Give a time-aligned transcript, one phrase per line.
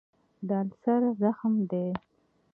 [0.47, 1.87] د السر زخم دی.